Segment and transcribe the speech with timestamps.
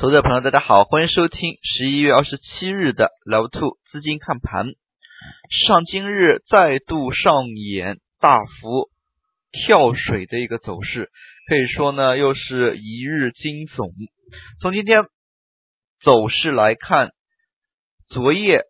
[0.00, 4.68] 投资者朋友，大家好，欢迎收听十一月二十七日的 Love Two 资金看盘。
[5.50, 8.88] 市场今日再度上演大幅
[9.52, 11.10] 跳水的一个走势，
[11.46, 13.92] 可以说呢又是一日惊悚。
[14.62, 15.02] 从今天
[16.02, 17.10] 走势来看，
[18.08, 18.62] 昨夜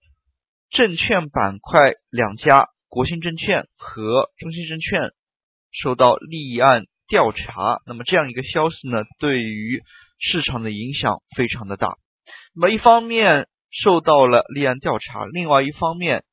[0.71, 5.13] 证券板块两家国信证券和中信证券
[5.81, 9.81] 受到立案调查，那么这样一个消息呢，对于
[10.21, 11.97] 市场的影响非常的大，
[12.55, 16.25] 那么一方面受到了立案调查，另外一方面，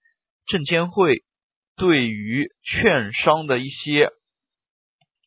[0.46, 1.24] 证监会
[1.78, 4.10] 对于券商的一些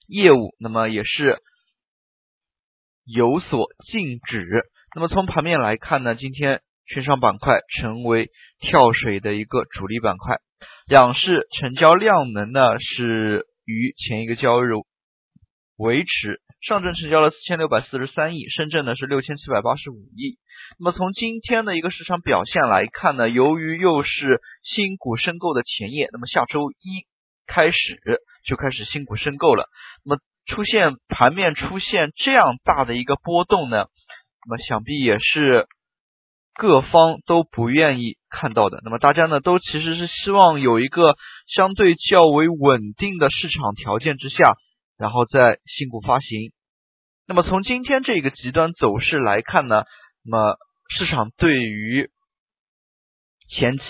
[0.07, 1.38] 业务，那么也是
[3.05, 4.47] 有所禁止。
[4.95, 10.37] 那么从盘面来看呢，今天券商板块成为跳水的一个主力板块，
[10.87, 14.73] 两市成交量能呢是与前一个交易日
[15.80, 16.41] 维持。
[16.61, 20.37] 上证成交了四千六百四十三亿，深圳呢是六千七百八十五亿。
[20.79, 27.07] 那么从今天的一个市场表现来看呢，由于又是新股申购的前夜，那么下周一
[27.46, 27.99] 开始
[28.45, 29.71] 就开始新股申购了。
[30.05, 33.87] 那么出现盘面出现这样大的一个波动呢，
[34.45, 35.66] 那么想必也是
[36.52, 38.83] 各方都不愿意看到的。
[38.85, 44.59] 那么大家呢都其实是希望有一个相对较为稳定的市场条件之下。
[45.01, 46.52] 然后再新股发行，
[47.26, 49.84] 那么从今天这个极端走势来看呢，
[50.23, 50.56] 那么
[50.90, 52.10] 市场对于
[53.48, 53.82] 前期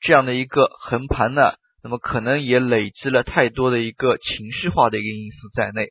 [0.00, 1.52] 这样的一个横盘呢，
[1.84, 5.90] 那么可能也累积了太多的一个情绪化的一个因素在内。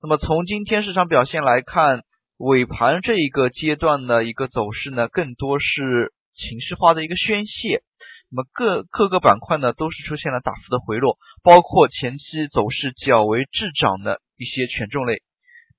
[0.00, 2.02] 那么从今天市场表现来看，
[2.36, 7.82] 尾盘这一个阶段的一个走势呢，更多是情绪化的一个宣泄。
[8.28, 15.22] 那么各各个板块呢，都是出现了大幅的回落，包括前期走势较为滞涨的一些权重类，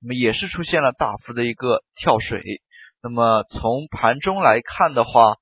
[0.00, 2.42] 那么也是出现了大幅的一个跳水。
[3.02, 5.36] 那么从盘中来看的话，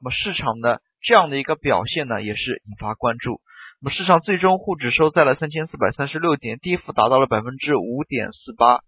[0.00, 3.40] 那么市场的这样的一个表现呢，也是引发关注。
[3.80, 8.78] 那么市场最终沪指收在了三千四百三十六点，跌幅达到了百分之五点四八，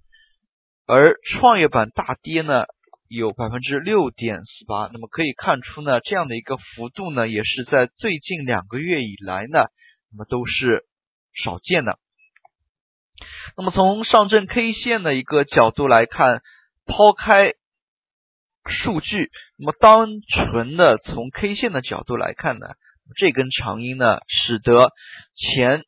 [0.87, 2.67] 而创业板大跌呢。
[3.15, 9.67] 有百分之六点四八，那么可以看出呢，这样的一个幅度呢，也是在最近两个月以来呢，
[10.11, 10.85] 那么都是
[11.45, 11.99] 少见的。
[13.57, 16.43] 那么从上证 K 线的一个角度来看，
[16.87, 17.53] 抛开
[18.83, 22.67] 数据，那么单纯的从 K 线的角度来看呢，
[23.17, 24.91] 这根长阴呢，使得
[25.37, 25.83] 前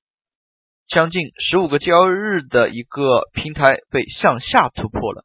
[0.89, 5.25] 将近十五个交易日的一个平台被向下突破了，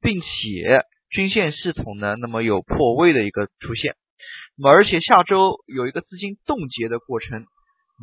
[0.00, 0.80] 并且。
[1.14, 3.94] 均线系统呢，那么有破位的一个出现，
[4.58, 7.46] 那么而且下周有一个资金冻结的过程，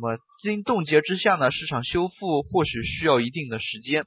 [0.00, 4.06] 么资金冻结之下呢，市场修复或许需要一定的时间。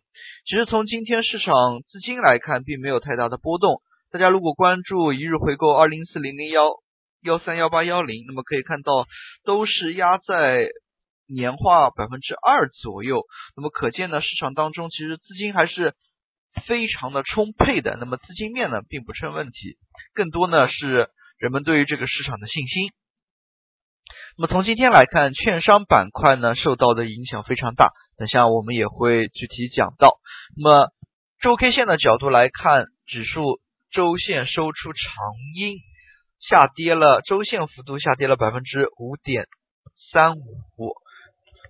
[0.50, 1.54] 其实从今天市场
[1.88, 3.76] 资金来看，并没有太大的波动。
[4.12, 6.64] 大家如果关注一日回购二零四零零幺
[7.22, 9.06] 幺三幺八幺零，那么可以看到
[9.44, 10.70] 都是压在
[11.28, 13.22] 年化百分之二左右。
[13.56, 15.94] 那么可见呢，市场当中其实资金还是。
[16.68, 19.78] 非常的充沛的，那么资金面呢并不成问题，
[20.14, 22.90] 更多呢是人们对于这个市场的信心。
[24.38, 30.18] 那么从今天来看，券商板块呢受到的影响非常大，等下我们也会具体讲到。
[30.58, 30.90] 那么
[31.40, 33.60] 周 K 线的角度来看，指数
[33.92, 35.02] 周线收出长
[35.56, 35.78] 阴，
[36.40, 39.46] 下跌了，周线幅度下跌了百分之五点
[40.12, 40.94] 三五，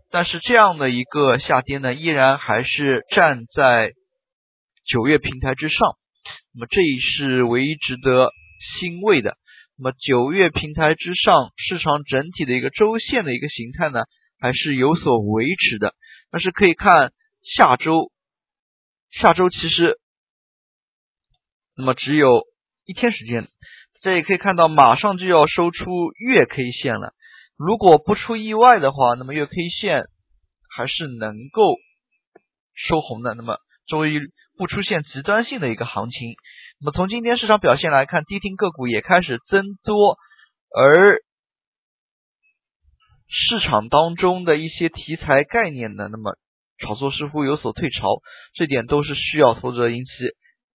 [0.09, 3.91] 但是这样的一个下跌呢，依然还是站在。
[4.85, 5.97] 九月平台之上，
[6.53, 8.31] 那么这是唯一值得
[8.79, 9.38] 欣慰的。
[9.78, 14.03] 那么九月平台之上，市场整体的一个周线的一个形态呢，
[14.40, 15.94] 还是有所维持的。
[16.31, 17.12] 但是可以看
[17.56, 18.12] 下周，
[19.12, 20.00] 下周其实
[21.75, 22.44] 那么只有
[22.85, 23.50] 一天时间，
[24.02, 27.13] 这也可以看到马上就要收出月 K 线了。
[27.57, 30.03] 如果不出意外的话，那么月 K 线
[30.75, 31.75] 还是能够
[32.75, 33.34] 收红的。
[33.34, 33.57] 那么
[33.88, 34.19] 周一。
[34.57, 36.34] 不出现极端性的一个行情，
[36.79, 40.16] 那么从今天市场表现来看，低停个股也开始增多，
[40.73, 41.17] 而
[43.28, 46.37] 市场当中的一些题材概念呢，那么
[46.79, 48.22] 炒作似乎有所退潮，
[48.53, 50.11] 这点都是需要投资者引起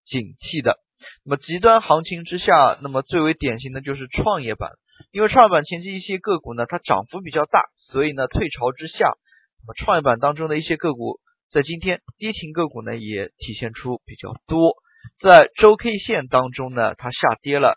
[0.04, 0.76] 警惕的。
[1.24, 4.68] 那么极端行情之下，那么最为典型的就是创业板，
[5.10, 11.18] 因为创业板前期一些个股呢，它涨幅比较大，所以呢退潮之下，那么创业板当中的一些个股。
[11.52, 14.74] 在今天跌停个股呢也体现出比较多，
[15.20, 17.74] 在周 K 线当中呢，它下跌了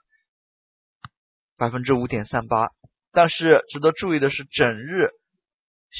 [1.58, 2.70] 百分之五点三八，
[3.12, 5.10] 但是值得注意的是，整日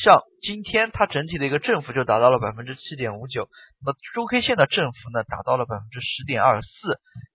[0.04, 3.50] 像今天它整体的一个振幅就达到了百分之七点五九，
[3.84, 6.70] 那周 K 线的振幅呢达到了百分之十点二四，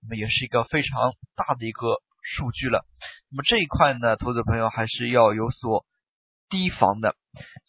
[0.02, 2.84] 那么也是一个非常大的一个数据了。
[3.30, 5.84] 那么这一块呢，投资朋友还是要有所
[6.50, 7.14] 提防的。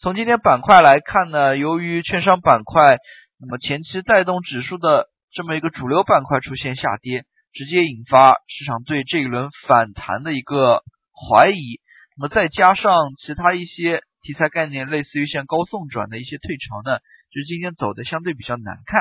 [0.00, 2.96] 从今天板块来看呢，由于券商板块
[3.38, 10.82] 那么前期带动指数的这么一个主流板块出现下跌，直接引发市场对这一轮反弹的一个
[11.12, 11.80] 怀疑。
[12.16, 12.92] 那么再加上
[13.24, 14.02] 其他一些。
[14.22, 16.98] 题材概念类似于像高送转的一些退潮呢，
[17.32, 19.00] 就是今天走的相对比较难看。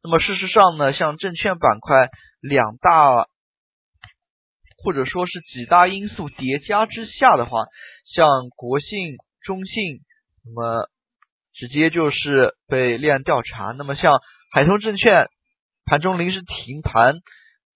[0.00, 2.08] 那么事实上呢，像证券板块
[2.40, 3.26] 两大
[4.82, 7.64] 或者说是几大因素叠加之下的话，
[8.14, 10.00] 像国信、中信，
[10.44, 10.88] 那么
[11.54, 13.74] 直接就是被立案调查。
[13.76, 14.14] 那么像
[14.52, 15.26] 海通证券
[15.84, 17.14] 盘中临时停盘，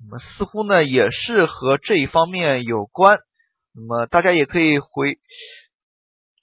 [0.01, 3.19] 那么似乎呢也是和这一方面有关。
[3.75, 5.19] 那么大家也可以回，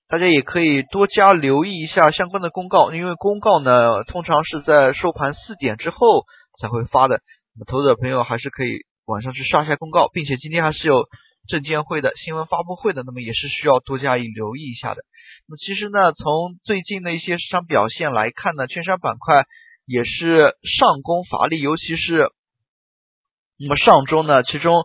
[0.07, 6.25] 大家也可以多加留意一下相关的公告，因为公告呢通常是在收盘四点之后
[6.61, 7.21] 才会发的。
[7.55, 11.07] 那么投资者朋友还是可以晚上去刷一下公告，并且今天还是有
[11.47, 15.03] 证监会的新闻发布会的，那么也是需要多加以留意一下的。
[15.47, 19.45] 那么其实呢，从最近的一些市场表现来看呢，券商板块
[19.85, 22.31] 也是上攻乏力，尤其是
[23.59, 24.83] 那么上周呢，其中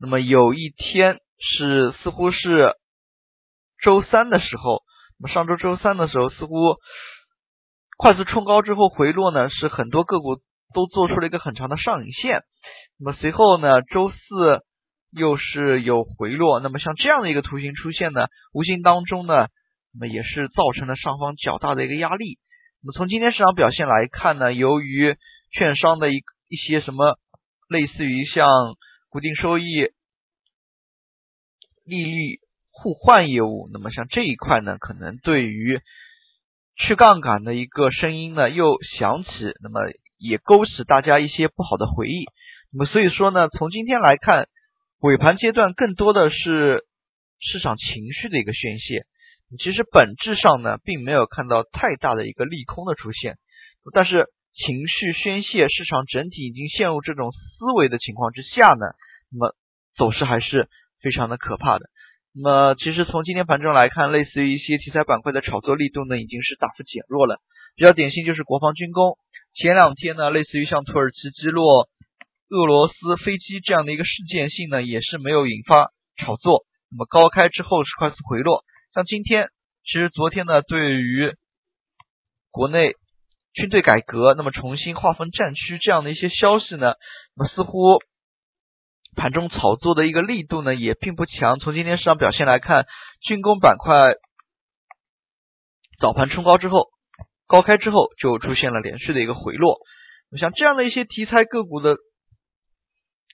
[0.00, 1.20] 那么有一天。
[1.38, 2.72] 是似乎是
[3.82, 4.80] 周三的时候，
[5.18, 6.76] 那么上周周三的时候，似乎
[7.98, 10.40] 快速冲高之后回落呢，是很多个股
[10.74, 12.42] 都做出了一个很长的上影线。
[12.98, 14.16] 那么随后呢，周四
[15.10, 16.60] 又是有回落。
[16.60, 19.48] 那么像这样的一个图形出现呢，无形当中呢，
[19.92, 22.38] 那么也是造成了上方较大的一个压力。
[22.82, 25.16] 那么从今天市场表现来看呢，由于
[25.52, 27.18] 券商的一一些什么
[27.68, 28.48] 类似于像
[29.08, 29.90] 固定收益。
[31.88, 32.40] 利率
[32.72, 35.80] 互换业务，那么像这一块呢，可能对于
[36.76, 39.30] 去杠杆的一个声音呢又响起，
[39.62, 42.24] 那么也勾起大家一些不好的回忆。
[42.72, 44.48] 那么所以说呢，从今天来看，
[45.00, 46.84] 尾盘阶段更多的是
[47.40, 49.04] 市场情绪的一个宣泄。
[49.62, 53.36] 其实本质上呢，并没有看到太大的一个利空的出现，
[53.94, 58.86] 但是情绪宣泄，市场整体已经陷入这种思维的情况之下呢，
[59.30, 59.54] 那么
[59.96, 60.68] 走势还是。
[61.02, 61.86] 非常的可怕的。
[62.38, 67.40] 那么，其实从今天盘中来看，类似于一些题材板块的炒作力度呢，已经是大幅减弱了。
[67.76, 69.16] 比较典型就是国防军工，
[69.54, 71.88] 前两天呢，类似于像土耳其击落
[72.50, 76.66] 俄罗斯飞机这样的一个事件性呢，也是没有引发炒作。
[76.90, 78.64] 那么高开之后是快速回落。
[78.92, 79.48] 像今天，
[79.84, 81.32] 其实昨天呢，对于
[82.50, 82.92] 国内
[83.54, 86.92] 军队改革，那么重新划分战区这样的一些消息呢，
[87.34, 87.98] 那么似乎。
[89.16, 91.58] 盘中炒作的一个力度呢也并不强。
[91.58, 92.84] 从今天市场表现来看，
[93.26, 94.12] 军工板块
[95.98, 96.90] 早盘冲高之后，
[97.48, 99.78] 高开之后就出现了连续的一个回落。
[100.38, 101.96] 像这样的一些题材个股的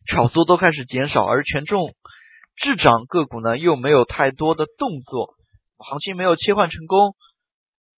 [0.08, 1.94] 炒作都开始减少，而权重
[2.56, 5.34] 滞涨个股呢又没有太多的动作，
[5.78, 7.14] 行情没有切换成功，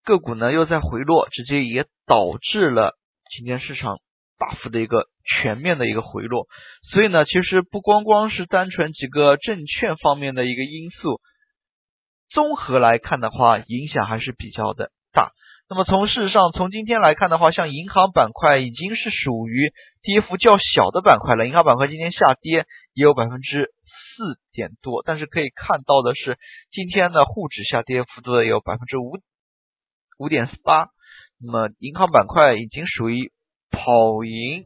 [0.05, 2.97] 个股呢又在回落，直接也导致了
[3.37, 3.99] 今天市场。
[4.37, 6.49] 大幅的一个全面的一个回落，
[6.91, 11.21] 所以呢，其实不光光是单纯几个证券方面的一个因素，
[12.31, 15.31] 综合来看的话，影响还是比较的大。
[15.71, 21.47] 那么从事实上，从今天来看的话，像银行板块已经是属于跌幅较小的板块了。
[21.47, 26.39] 银行板块今天下跌也有百分之四点多，但是可以看到的是，
[26.73, 29.13] 今天的沪指下跌幅度有百分之五
[30.19, 30.89] 五点八。
[31.41, 33.33] 那么银行板块已经属于。
[33.71, 34.65] 跑赢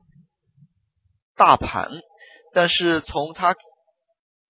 [1.36, 1.88] 大盘，
[2.52, 3.54] 但是从它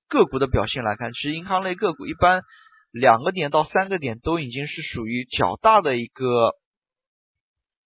[0.08, 2.42] 个股的表现来看，其实银行类个股一般
[2.90, 6.52] 两个点到三个点都已经是属于较大的一个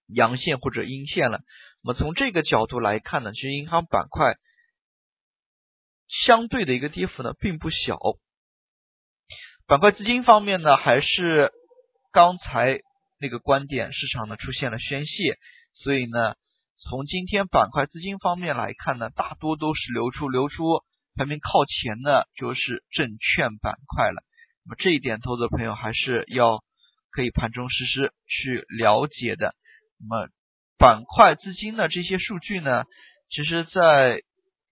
[0.07, 1.41] 阳线或者阴线了。
[1.83, 4.37] 那么从这个角度来看呢，其实银行板块
[6.27, 7.99] 相对的一个跌幅呢并不小。
[9.67, 11.51] 板块资金方面呢，还是
[12.13, 12.79] 刚才
[13.19, 15.39] 那个观点，市场呢出现了宣泄，
[15.75, 16.35] 所以呢。
[16.89, 20.83] 从今天板块资金方面来看呢，大多都是流出，流出
[21.15, 24.23] 排名靠前的就是证券板块了。
[24.65, 26.63] 那么这一点，投资朋友还是要
[27.11, 29.55] 可以盘中实时去了解的。
[29.99, 30.29] 那么
[30.77, 32.85] 板块资金的这些数据呢，
[33.31, 34.23] 其实在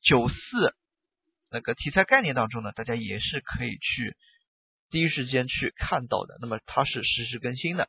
[0.03, 0.35] 九四
[1.51, 4.17] 那个题材概念当中呢，大家也是可以去
[4.91, 6.37] 第一时间去看到的。
[6.41, 7.89] 那么它是实时更新的。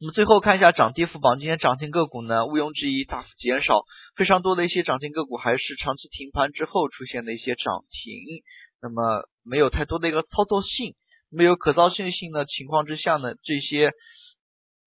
[0.00, 3.82] 那么最后看一下涨跌幅榜，今天涨停个股呢，毋庸置疑大幅减少，
[4.14, 8.44] 非常多的一些涨停个股还是长期停盘之后出现的一些涨停，
[8.80, 10.94] 那么没有太多的一个操作性。
[11.30, 13.90] 没有可造性的情况之下呢，这些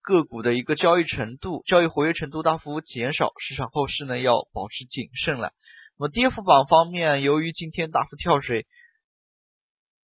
[0.01, 5.53] 个股的一个交易程度、交易活跃程度大幅减少，市场后市呢要保持谨慎了。
[5.99, 8.65] 那么跌幅榜方面，由于今天大幅跳水，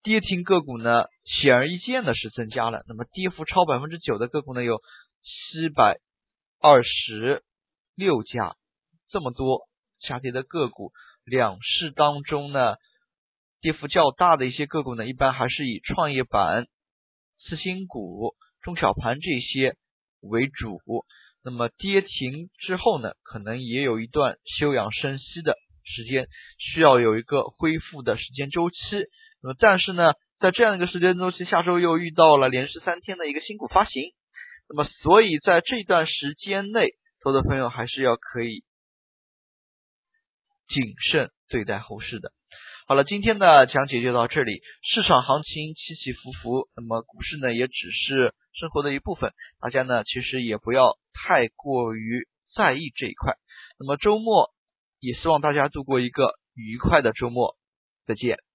[0.07, 2.85] 跌停个股呢显而易见的是增加了。
[2.87, 4.81] 那么跌幅超百分之九的个股呢有
[5.25, 5.99] 七百
[6.61, 7.43] 二十
[7.97, 8.55] 六家，
[9.11, 9.63] 这么多
[9.99, 10.93] 下跌的个股，
[11.25, 12.77] 两市当中呢。
[13.63, 16.67] 跌幅较大的一些个股呢，一般还是以创业板、
[17.41, 19.75] 次新股、中小盘这些
[20.21, 20.79] 为主。
[21.43, 28.77] 那么跌停之后呢，可能也有一段休养生息的时间，需要有一个恢复的时间周期。
[29.47, 34.11] 那么但是呢，在这样一个时间周期，下周又遇到了连续三天的一个新股发行。
[34.69, 36.89] 那么所以在这段时间内，
[37.23, 38.65] 投资朋友还是要可以
[40.67, 42.33] 谨慎对待后市的。
[42.89, 44.63] 好了，今天的讲解就到这里。
[44.83, 53.35] 市场行情起起伏伏，那么股市呢也只是生活的一部分，大家呢其实也不要太过于在意这一块。
[53.79, 54.51] 那么周末
[54.99, 57.57] 也希望大家度过一个愉快的周末，
[58.09, 58.46] 再见。